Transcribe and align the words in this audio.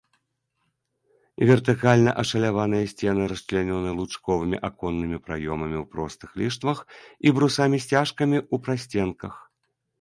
Вертыкальна 1.49 2.11
ашаляваныя 2.21 2.87
сцены 2.93 3.27
расчлянёны 3.35 3.91
лучковымі 4.01 4.57
аконнымі 4.71 5.17
праёмамі 5.29 5.77
ў 5.83 5.87
простых 5.95 6.29
ліштвах 6.45 6.79
і 7.29 7.39
брусамі-сцяжкамі 7.41 8.37
ў 8.53 8.65
прасценках. 8.69 9.33